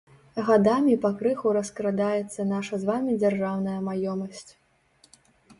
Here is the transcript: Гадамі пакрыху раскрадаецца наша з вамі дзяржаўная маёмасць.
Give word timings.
Гадамі 0.45 0.95
пакрыху 1.03 1.51
раскрадаецца 1.57 2.45
наша 2.53 2.79
з 2.85 2.89
вамі 2.91 3.19
дзяржаўная 3.25 3.77
маёмасць. 3.89 4.47